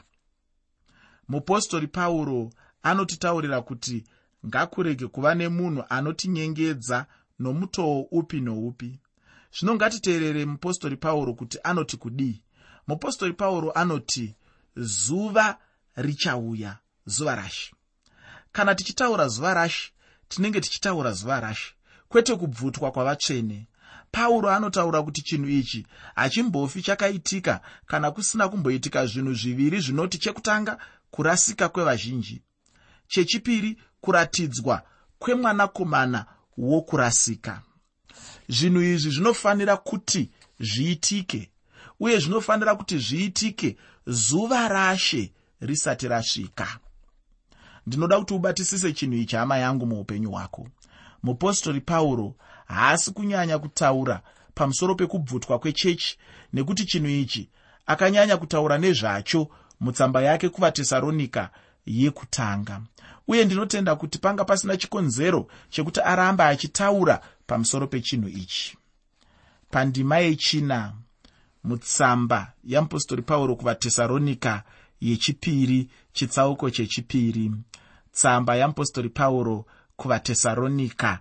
Mupostori 1.27 1.87
pauro 1.87 2.49
anotitaurira 2.83 3.61
kuti 3.61 4.03
ngakurege 4.47 5.07
kuva 5.07 5.35
nemunhu 5.35 5.83
anotinyengedza 5.89 7.05
nomutoo 7.39 7.99
upi 8.11 8.41
noupi. 8.41 8.99
Zvino 9.55 9.75
ngatiteerere 9.75 10.45
mupostori 10.45 10.97
pauro 10.97 11.33
kuti 11.33 11.57
anoti 11.63 11.97
kudii. 11.97 12.41
Mupostori 12.87 13.33
pauro 13.33 13.71
anoti 13.71 14.35
zuva 14.75 15.57
richauya 15.95 16.77
zuva 17.05 17.35
rashi. 17.35 17.75
Kana 18.51 18.75
tichitaura 18.75 19.27
zuva 19.27 19.53
rashi 19.53 19.93
tinenge 20.27 20.61
tichitaura 20.61 21.11
zuva 21.11 21.39
rashi 21.39 21.75
kwete 22.09 22.35
kubvutwa 22.35 22.91
kwavatsvene 22.91 23.67
pauro 24.13 24.49
anotaura 24.49 25.03
kuti 25.03 25.21
chinhu 25.21 25.49
ichi 25.49 25.87
hachimbofi 26.15 26.81
chakaitika 26.81 27.61
kana 27.85 28.11
kusina 28.11 28.49
kumboitika 28.49 29.05
zvinhu 29.05 29.33
zviviri 29.33 29.79
zvinoti 29.79 30.17
chekutanga 30.17 30.77
kurasika 31.11 31.69
kwevazhinji. 31.69 32.41
Chechipiri 33.07 33.77
kuratidzwa 34.01 34.81
kwemwanakomana 35.19 36.25
wokurasika. 36.57 37.61
Zvinhu 38.49 38.81
izvi 38.81 39.09
zvinofanira 39.11 39.77
kuti 39.77 40.31
zviitike 40.59 41.51
uye 41.99 42.19
zvinofanira 42.19 42.75
kuti 42.75 42.97
zviitike 42.97 43.77
zuva 44.07 44.67
rashe 44.67 45.33
risati 45.59 46.07
rasvika. 46.07 46.79
Ndinoda 47.87 48.19
kuti 48.19 48.33
ubatisise 48.33 48.93
chinhu 48.93 49.17
ichi 49.17 49.35
hama 49.35 49.57
yangu 49.57 49.85
muupenyu 49.85 50.31
hwako. 50.31 50.67
Mupostori 51.23 51.81
pauro 51.81 52.35
haasi 52.73 53.11
kunyanya 53.11 53.59
kutaura 53.59 54.21
pamusoro 54.55 54.95
pekubvutwa 54.95 55.59
kwechechi 55.59 56.17
nekuti 56.53 56.85
chinhu 56.85 57.09
ichi 57.09 57.49
akanyanya 57.85 58.37
kutaura 58.37 58.77
nezvacho 58.77 59.47
mutsamba 59.79 60.21
yake 60.21 60.49
kuvatesaronika 60.49 61.49
yekutanga. 61.85 62.81
Uye 63.27 63.45
ndinotenda 63.45 63.95
kuti 63.95 64.17
panga 64.19 64.45
pasina 64.45 64.77
chikonzero 64.77 65.47
chekuti 65.69 66.01
aramba 66.01 66.47
achitaura 66.47 67.21
pamusoro 67.47 67.87
pechinhu 67.87 68.27
ichi. 68.27 68.77
Pandima 69.71 70.17
yechina 70.19 70.93
mutsamba 71.63 72.53
yeapostori 72.63 73.21
pauro 73.21 73.55
kuvatesaronika 73.55 74.63
yechipiri 75.01 75.89
chitsauko 76.13 76.69
chechipiri. 76.69 77.51
Tsamba 78.11 78.55
yeapostori 78.55 79.09
pauro 79.09 79.65
kuvatesaronika 79.95 81.19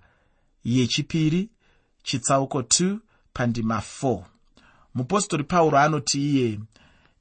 yechipiri 0.65 1.49
chitsauko 2.03 2.61
2 2.61 2.99
pandima 3.33 3.83
4 4.03 4.23
mupostori 4.95 5.45
pauro 5.45 5.79
anoti 5.79 6.19
iye 6.31 6.61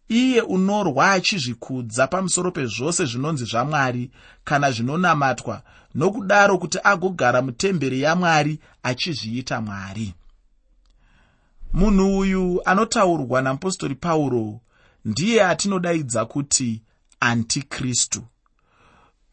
iye 0.10 0.42
unorwa 0.42 1.12
achizvikudza 1.12 2.08
pamusoro 2.08 2.52
pezvose 2.52 3.06
zvinonzi 3.06 3.46
zvamwari 3.46 4.12
kana 4.44 4.72
zvinonamatwa 4.72 5.62
nokudaro 5.96 6.58
kuti 6.58 6.80
agogara 6.84 7.42
mutemberi 7.42 8.02
yamwari 8.02 8.60
achizviita 8.84 9.62
mwari. 9.62 10.14
Munhu 11.74 12.18
uyu 12.18 12.62
anotaurwa 12.66 13.42
namupostori 13.42 13.96
pauro 13.96 14.60
ndiye 15.06 15.46
atinodaidza 15.46 16.26
kuti 16.26 16.82
antikristu 17.20 18.24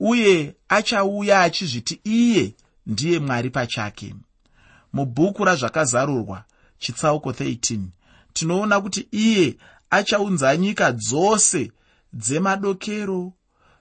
uye 0.01 0.55
achauya 0.69 1.43
achizviti 1.43 2.01
iye 2.05 2.55
ndiye 2.89 3.19
mwari 3.19 3.51
pachake. 3.51 4.15
Mubhuku 4.93 5.45
razvakazarurwa 5.45 6.45
chitsauko 6.79 7.31
13 7.31 7.81
tinoona 8.33 8.81
kuti 8.81 9.09
iye 9.11 9.57
achaunza 9.91 10.57
nyika 10.57 10.93
dzose 10.93 11.73
dzemadokero 12.13 13.33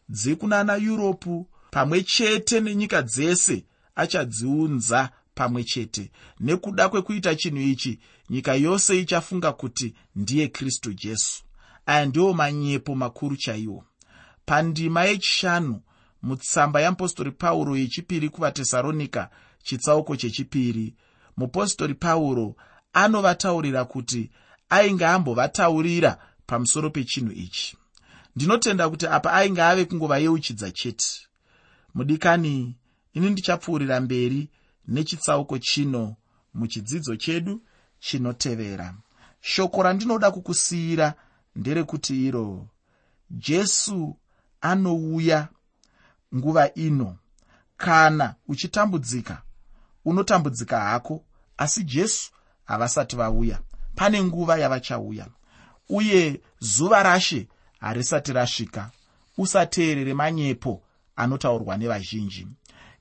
dzekunana 0.09 0.75
yuropu 0.75 1.47
pamwe 1.71 2.03
chete 2.03 2.59
nenyika 2.59 3.01
dzese 3.01 3.65
achadziunza 3.95 5.09
pamwe 5.35 5.63
chete. 5.63 6.11
Nekuda 6.39 6.89
kwekuita 6.89 7.35
chinhu 7.35 7.61
ichi 7.61 7.99
nyika 8.29 8.53
yose 8.55 8.99
ichafunga 8.99 9.51
kuti 9.51 9.93
ndiye 10.15 10.47
kristu 10.47 10.93
jesu. 10.93 11.43
Aya 11.85 12.05
ndiwo 12.05 12.33
manyepo 12.33 12.95
makuru 12.95 13.35
chaiwo. 13.35 13.83
Pandima 14.45 15.03
yechishanu 15.03 15.81
mutsamba 16.21 16.81
yeapostori 16.81 17.31
pauro 17.31 17.77
yechipiri 17.77 18.29
kuvatesaronika 18.29 19.29
chitsauko 19.63 20.15
chechipiri. 20.15 20.95
Mupostori 21.37 21.93
pauro 21.93 22.55
anovataurira 22.93 23.85
kuti 23.85 24.31
ainge 24.69 25.05
ambovataurira 25.05 26.17
pamusoro 26.45 26.89
pechinhu 26.89 27.31
ichi. 27.31 27.77
Ndinotenda 28.35 28.89
kuti 28.89 29.07
apa 29.07 29.33
ainge 29.33 29.61
ave 29.61 29.85
kungovayeuchidza 29.85 30.71
chete. 30.71 31.07
Mudikani 31.93 32.75
ini 33.13 33.29
ndichapfuurira 33.29 33.99
mberi 34.01 34.49
nechitsauko 34.87 35.57
chino 35.59 36.15
muchidzidzo 36.53 37.15
chedu 37.15 37.61
chinotevera. 37.99 38.95
Shoko 39.41 39.83
randinoda 39.83 40.31
kukusiyira 40.31 41.13
nderekuti 41.55 42.25
iro 42.25 42.67
jesu 43.29 44.17
anouya 44.61 45.47
nguva 46.35 46.73
ino. 46.73 47.17
Kana 47.77 48.35
uchitambudzika 48.47 49.41
unotambudzika 50.05 50.79
hako 50.79 51.23
asi 51.57 51.83
jesu 51.83 52.31
havasati 52.65 53.15
vauya. 53.15 53.59
Pane 53.95 54.23
nguva 54.23 54.57
yavachauya. 54.57 55.27
Uye 55.89 56.41
zuva 56.59 57.03
rashe 57.03 57.47
harisati 57.79 58.33
rasvika. 58.33 58.91
Usateerere 59.37 60.13
manyepo 60.13 60.81
anotaurwa 61.15 61.77
nevazhinji. 61.77 62.47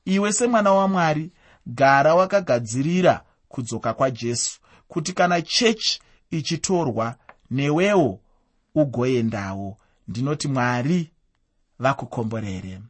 Iwe 0.04 0.32
semwana 0.32 0.72
wamwari 0.72 1.32
gara 1.66 2.14
wakagadzirira 2.14 3.24
kudzoka 3.48 3.94
kwajesu 3.94 4.60
kuti 4.88 5.12
kana 5.12 5.42
chechi 5.42 6.00
ichitorwa 6.30 7.14
newewo 7.50 8.20
ugoendawo. 8.74 9.76
Ndinoti 10.08 10.48
mwari 10.48 11.10
vakukomborere 11.78 12.80